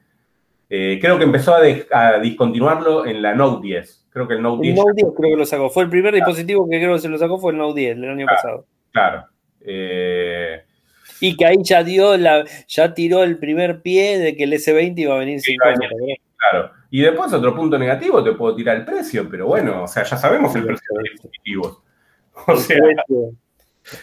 [0.69, 4.07] Creo que empezó a, discontinuarlo en la Note 10.
[4.11, 4.77] Creo que el Note 10.
[4.77, 5.69] El Note 10 creo que lo sacó.
[5.69, 8.09] Fue el primer dispositivo que creo que se lo sacó fue el Note 10 el
[8.09, 8.65] año pasado.
[8.91, 9.25] Claro.
[11.21, 14.93] y que ahí ya dio la, ya tiró el primer pie de que el S20
[14.97, 15.89] iba a venir sin cámara.
[16.37, 16.71] Claro.
[16.91, 20.17] Y después otro punto negativo, te puedo tirar el precio, pero bueno, o sea, ya
[20.17, 21.83] sabemos el precio de los dispositivos.
[22.47, 22.77] O sea,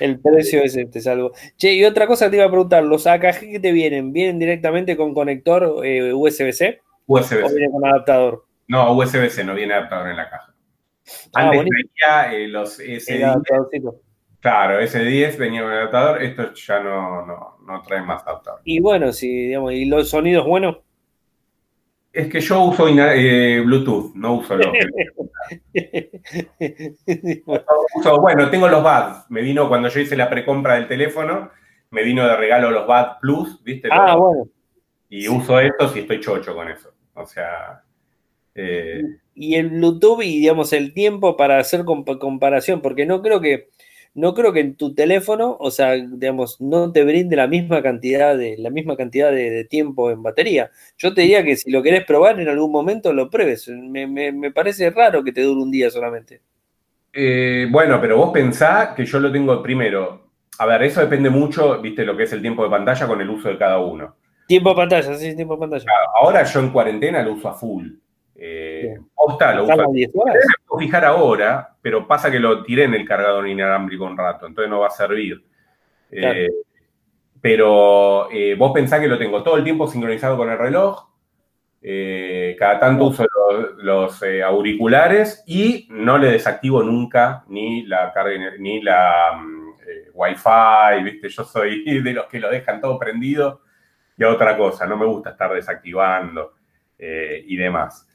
[0.01, 1.33] El precio es este, salvo.
[1.57, 4.97] Che, y otra cosa te iba a preguntar, ¿los AKG que te vienen, vienen directamente
[4.97, 6.81] con conector eh, USB-C?
[7.07, 7.43] USB-C.
[7.45, 8.45] ¿O vienen con adaptador?
[8.69, 10.55] No, USB-C, no viene adaptador en la caja.
[11.35, 14.01] Ah, Antes venía eh, los S10.
[14.41, 18.61] Claro, S10 venía con adaptador, estos ya no, no, no traen más adaptador.
[18.65, 20.79] Y bueno, sí, digamos, ¿y los sonidos buenos?
[22.17, 24.69] Es que yo uso eh, Bluetooth, no uso los.
[28.23, 29.27] bueno, tengo los BAD.
[29.29, 31.51] Me vino cuando yo hice la precompra del teléfono,
[31.91, 33.91] me vino de regalo los BAD Plus, ¿viste?
[33.93, 34.49] Ah, bueno.
[35.11, 36.95] Y uso estos y estoy chocho con eso.
[37.13, 37.83] O sea.
[38.55, 39.03] Eh,
[39.35, 43.69] y el Bluetooth y digamos el tiempo para hacer comparación, porque no creo que
[44.17, 48.35] no creo que en tu teléfono, o sea, digamos, no te brinde la misma cantidad
[48.37, 50.71] de, la misma cantidad de, tiempo en batería.
[50.97, 53.69] Yo te diría que si lo querés probar en algún momento, lo pruebes.
[53.69, 56.41] Me, parece raro que te dure un día solamente.
[57.13, 60.31] Eh, bueno, pero vos pensás que yo lo tengo primero.
[60.59, 63.29] A ver, eso depende mucho, viste, lo que es el tiempo de pantalla con el
[63.29, 64.17] uso de cada uno.
[64.49, 65.85] Tiempo de pantalla, sí, tiempo de pantalla.
[66.19, 67.89] Ahora yo en cuarentena lo uso a full.
[68.35, 69.75] Eh, posta, lo uso.
[70.15, 74.69] puedo fijar ahora, pero pasa que lo tiré en el cargador inalámbrico un rato, entonces
[74.69, 75.41] no va a servir.
[76.11, 76.49] Eh,
[77.41, 81.09] pero eh, vos pensás que lo tengo todo el tiempo sincronizado con el reloj.
[81.81, 83.25] Eh, cada tanto uso
[83.77, 91.29] los, auriculares y no le desactivo nunca ni la carga ni la mm, Wi-Fi, ¿viste?
[91.29, 93.61] Yo soy de los que lo dejan todo prendido
[94.19, 96.55] y a otra cosa, no me gusta estar desactivando
[96.99, 98.09] y demás.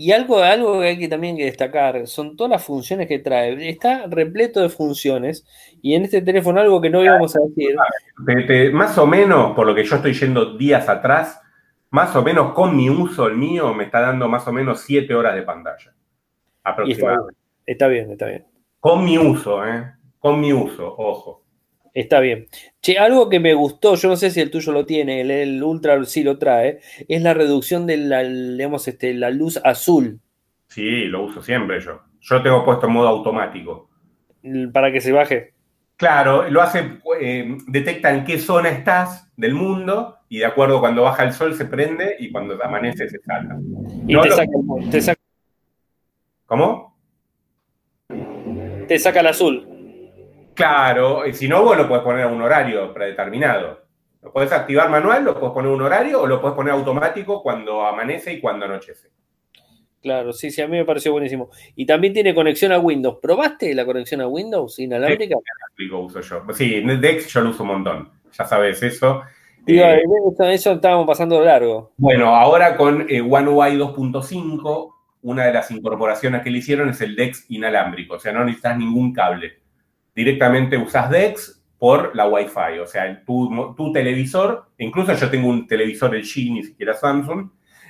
[0.00, 3.68] Y algo, algo que hay que también que destacar son todas las funciones que trae.
[3.68, 5.44] Está repleto de funciones
[5.82, 8.72] y en este teléfono algo que no íbamos a decir.
[8.72, 11.40] más o menos, por lo que yo estoy yendo días atrás,
[11.90, 15.12] más o menos con mi uso, el mío, me está dando más o menos 7
[15.16, 15.92] horas de pantalla.
[16.62, 17.40] Aproximadamente.
[17.66, 18.46] Está bien, está bien,
[18.78, 19.94] Con mi uso, ¿eh?
[20.20, 21.42] Con mi uso, ojo.
[21.94, 22.46] Está bien.
[22.80, 26.02] Che, algo que me gustó, yo no sé si el tuyo lo tiene, el, Ultra
[26.04, 30.20] sí lo trae, es la reducción de la, digamos, este, la luz azul.
[30.68, 32.00] Sí, lo uso siempre yo.
[32.20, 33.88] Yo tengo puesto en modo automático.
[34.72, 35.54] Para que se baje.
[35.96, 41.02] Claro, lo hace, eh, detecta en qué zona estás del mundo y de acuerdo cuando
[41.02, 43.56] baja el sol se prende y cuando amanece se salta.
[44.06, 44.20] Y
[44.90, 45.20] te, saca,
[46.46, 46.96] ¿Cómo?
[48.86, 49.77] Te saca el azul.
[50.58, 53.80] Claro, y si no, vos lo puedes poner a un horario predeterminado.
[54.20, 57.86] Lo puedes activar manual, lo puedes poner un horario o lo puedes poner automático cuando
[57.86, 59.08] amanece y cuando anochece.
[60.02, 61.48] Claro, sí, sí, a mí me pareció buenísimo.
[61.76, 63.18] Y también tiene conexión a Windows.
[63.22, 65.36] ¿Probaste la conexión a Windows inalámbrica?
[65.76, 66.42] Sí, uso yo.
[66.52, 68.10] Sí, Dex yo lo uso un montón.
[68.36, 69.22] Ya sabes eso.
[69.64, 70.02] Eh,
[70.40, 71.92] eso estábamos pasando largo.
[71.98, 74.92] Bueno, ahora con eh, One UI 2.5,
[75.22, 78.16] una de las incorporaciones que le hicieron es el DeX inalámbrico.
[78.16, 79.67] O sea, no necesitas ningún cable
[80.18, 82.80] directamente usas DeX por la Wi-Fi.
[82.82, 87.48] O sea, tu, tu televisor, incluso yo tengo un televisor LG, ni siquiera Samsung,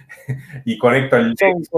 [0.67, 1.71] y conecto el DeX.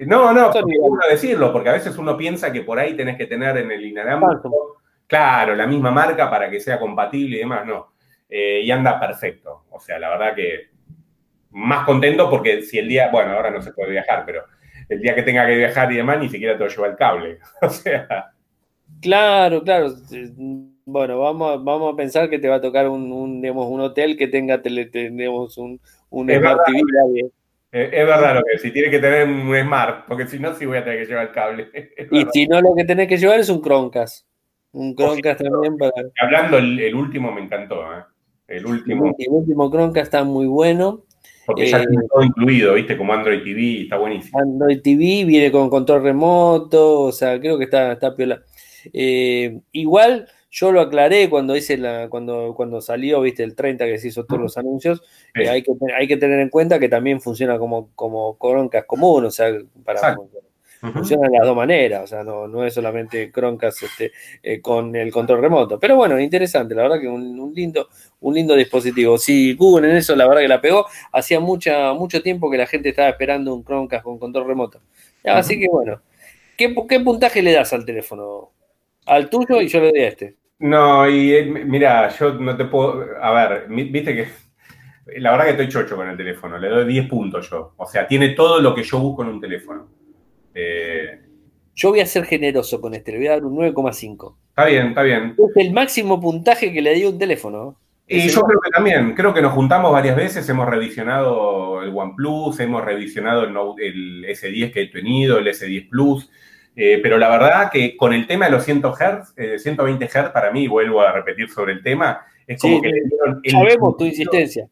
[0.00, 3.26] No, no, es bueno decirlo, porque a veces uno piensa que por ahí tenés que
[3.26, 7.94] tener en el inalámbrico, claro, la misma marca para que sea compatible y demás, no.
[8.28, 9.64] Eh, y anda perfecto.
[9.70, 10.68] O sea, la verdad que
[11.52, 14.44] más contento porque si el día, bueno, ahora no se puede viajar, pero
[14.90, 17.38] el día que tenga que viajar y demás, ni siquiera te lo lleva el cable.
[17.62, 18.34] O sea.
[19.00, 19.94] Claro, claro.
[20.84, 24.62] Bueno, vamos, vamos a pensar que te va a tocar un, un hotel que tenga
[24.62, 24.90] tele,
[25.28, 25.80] un,
[26.10, 27.30] un Smart TV.
[27.70, 30.78] Es, verdad lo que si tiene que tener un Smart, porque si no, sí voy
[30.78, 31.68] a tener que llevar el cable.
[32.10, 34.26] y si no, lo que tenés que llevar es un Chromecast.
[34.72, 35.92] Un Chromecast también para.
[36.22, 38.04] Hablando, el, último me encantó, ¿eh?
[38.48, 39.14] El último.
[39.18, 41.04] El último Chromecast está muy bueno.
[41.44, 42.96] Porque ya tiene eh, todo incluido, ¿viste?
[42.96, 44.38] Como Android TV, está buenísimo.
[44.38, 48.42] Android TV viene con control remoto, o sea, creo que está, está piola.
[48.92, 53.98] Eh, igual yo lo aclaré cuando hice la, cuando, cuando salió, viste, el 30 que
[53.98, 55.02] se hizo todos los anuncios,
[55.34, 59.30] hay, que, hay que tener en cuenta que también funciona como, como Croncast común, o
[59.30, 59.52] sea,
[59.84, 60.16] para
[60.80, 65.10] funciona de las dos maneras, o sea, no, es solamente Croncast este, eh, con el
[65.10, 65.78] control remoto.
[65.78, 67.88] Pero bueno, interesante, la verdad que un, lindo,
[68.20, 69.18] un lindo dispositivo.
[69.18, 72.66] Si Google en eso la verdad que la pegó, hacía mucha, mucho tiempo que la
[72.66, 74.80] gente estaba esperando un Croncast con control remoto.
[75.24, 76.00] Así que bueno,
[76.56, 78.52] ¿qué, ¿qué puntaje le das al teléfono?
[79.08, 80.36] Al tuyo y yo le doy a este.
[80.60, 83.04] No, y eh, mira, yo no te puedo.
[83.20, 84.28] A ver, viste que.
[85.18, 87.72] La verdad que estoy chocho con el teléfono, le doy 10 puntos yo.
[87.78, 89.88] O sea, tiene todo lo que yo busco en un teléfono.
[90.54, 91.20] Eh,
[91.74, 94.34] yo voy a ser generoso con este, le voy a dar un 9,5.
[94.50, 95.34] Está bien, está bien.
[95.38, 97.78] Es el máximo puntaje que le dio un teléfono.
[98.06, 102.58] Y yo creo que también, creo que nos juntamos varias veces, hemos revisionado el OnePlus,
[102.58, 106.30] hemos revisionado el, el S10 que he tenido, el S10 Plus,
[106.76, 110.50] Eh, pero la verdad que con el tema de los 100 Hz, 120 Hz, para
[110.50, 112.90] mí, vuelvo a repetir sobre el tema, es como que
[113.50, 114.68] Sabemos tu insistencia.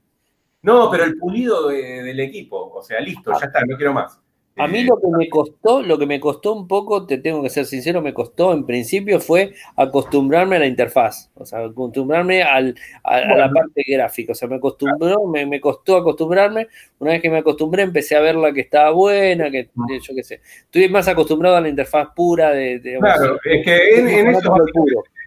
[0.63, 4.21] No, pero el pulido del equipo, o sea, listo, ya está, no quiero más.
[4.59, 7.51] A mí lo que me costó, lo que me costó un poco, te tengo que
[7.51, 12.75] ser sincero, me costó en principio fue acostumbrarme a la interfaz, o sea, acostumbrarme al,
[13.05, 17.29] a, la parte gráfica, o sea, me acostumbró, me, me, costó acostumbrarme, una vez que
[17.29, 21.07] me acostumbré empecé a ver la que estaba buena, que yo qué sé, estoy más
[21.07, 22.81] acostumbrado a la interfaz pura de...
[22.99, 24.57] claro, es que en, eso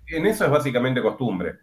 [0.08, 1.54] en, eso es básicamente costumbre.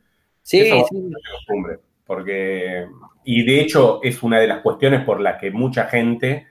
[0.41, 0.71] Sí, sí.
[0.71, 2.87] Costumbre, porque,
[3.25, 6.47] y de hecho es una de las cuestiones por las que mucha gente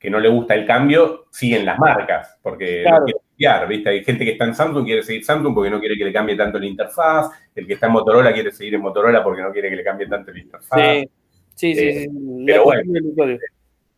[0.00, 3.90] que no le gusta el cambio, siguen las marcas, porque no quiere cambiar, ¿viste?
[3.90, 6.36] Hay gente que está en Samsung, quiere seguir Samsung porque no quiere que le cambie
[6.36, 9.68] tanto la interfaz, el que está en Motorola quiere seguir en Motorola porque no quiere
[9.68, 10.80] que le cambie tanto la interfaz.
[11.54, 11.82] Sí, sí, sí.
[11.82, 12.08] Eh,
[12.46, 13.38] pero bueno.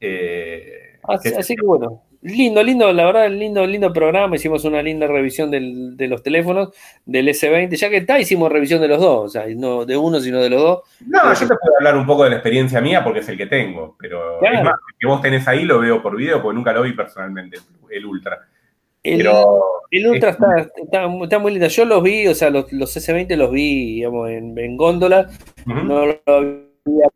[0.01, 4.37] Eh, así que bueno, Lindo, lindo, la verdad, lindo, lindo programa.
[4.37, 6.69] Hicimos una linda revisión de los teléfonos
[7.05, 7.75] del S20.
[7.75, 10.49] Ya que está, hicimos revisión de los dos, o sea, no de uno, sino de
[10.51, 10.81] los dos.
[11.05, 13.47] No, yo te puedo hablar un poco de la experiencia mía porque es el que
[13.47, 16.83] tengo, pero es más, que vos tenés ahí lo veo por video porque nunca lo
[16.83, 17.59] vi personalmente,
[17.91, 18.47] el Ultra.
[19.03, 19.27] El,
[20.07, 21.67] Ultra está, está, muy lindo.
[21.67, 25.29] Yo los vi, o sea, los, S20 los vi, digamos, en, góndola.
[25.67, 27.09] No lo había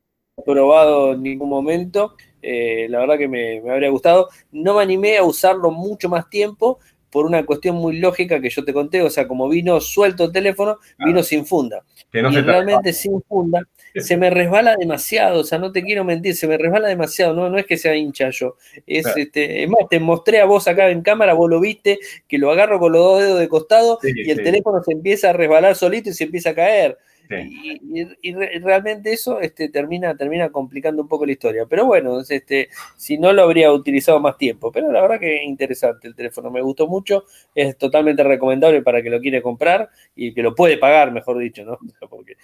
[0.44, 2.16] probado en ningún momento.
[2.48, 4.28] Eh, la verdad que me, habría gustado.
[4.52, 6.78] No me animé a usarlo mucho más tiempo
[7.10, 10.32] por una cuestión muy lógica que yo te conté, o sea, como vino suelto el
[10.32, 11.82] teléfono, vino sin funda.
[12.12, 13.62] y realmente sin funda
[14.00, 17.48] se me resbala demasiado, o sea, no te quiero mentir, se me resbala demasiado, no,
[17.48, 18.56] no es que sea hincha yo.
[18.86, 22.50] Es, este, más, te mostré a vos acá en cámara, vos lo viste, que lo
[22.50, 26.10] agarro con los dos dedos de costado y el teléfono se empieza a resbalar solito
[26.10, 26.98] y se empieza a caer.
[27.30, 31.66] Y, realmente eso este, termina, termina complicando un poco la historia.
[31.66, 34.70] Pero bueno, este, si no lo habría utilizado más tiempo.
[34.72, 39.02] Pero la verdad que es interesante el teléfono, me gustó mucho, es totalmente recomendable para
[39.02, 41.78] que lo quiere comprar y que lo puede pagar, mejor dicho, ¿no?
[42.10, 42.36] Porque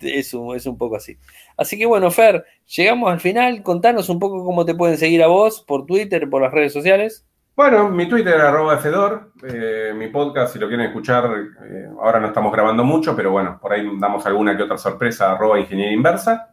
[0.00, 1.16] es, un, es un poco así.
[1.56, 3.62] Así que bueno, Fer, llegamos al final.
[3.62, 7.26] Contanos un poco cómo te pueden seguir a vos por Twitter, por las redes sociales.
[7.56, 11.30] Bueno, mi Twitter arroba Fedor, eh, mi podcast, si lo quieren escuchar,
[11.64, 15.30] eh, ahora no estamos grabando mucho, pero bueno, por ahí damos alguna que otra sorpresa,
[15.30, 16.52] arroba Ingeniería Inversa.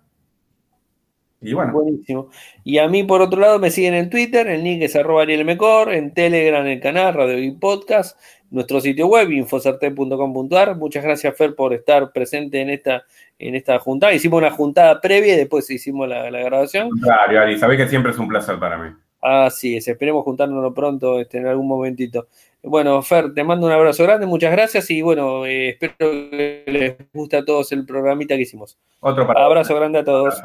[1.41, 1.73] Y bueno.
[1.73, 2.29] Buenísimo.
[2.63, 5.43] Y a mí, por otro lado, me siguen en Twitter, el link es arroba Ariel
[5.43, 8.19] Mecor, en Telegram, el canal, Radio y Podcast,
[8.51, 10.75] nuestro sitio web, infocerte.com.ar.
[10.75, 13.05] Muchas gracias, Fer, por estar presente en esta,
[13.39, 14.13] en esta juntada.
[14.13, 16.91] Hicimos una juntada previa y después hicimos la, grabación.
[17.01, 18.91] Claro, Ari, sabés que siempre es un placer para mí.
[19.21, 22.27] Así es, esperemos juntárnoslo pronto este, en algún momentito.
[22.63, 26.95] Bueno, Fer, te mando un abrazo grande, muchas gracias y bueno, eh, espero que les
[27.13, 28.77] guste a todos el programita que hicimos.
[28.99, 30.41] Otro para Abrazo grande a todos.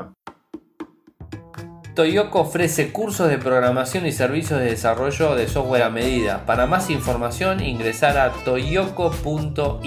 [1.94, 6.44] Toyoko ofrece cursos de programación y servicios de desarrollo de software a medida.
[6.44, 9.86] Para más información ingresar a toyoko.io